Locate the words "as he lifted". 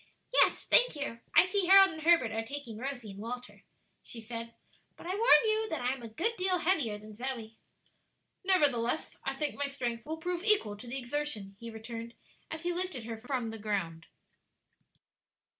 12.49-13.03